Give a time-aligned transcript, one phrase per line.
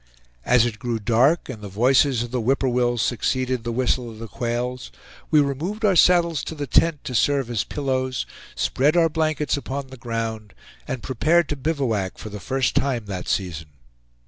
[0.45, 4.09] As it grew dark, and the voices of the whip poor wills succeeded the whistle
[4.09, 4.91] of the quails,
[5.29, 8.25] we removed our saddles to the tent, to serve as pillows,
[8.55, 10.55] spread our blankets upon the ground,
[10.87, 13.67] and prepared to bivouac for the first time that season.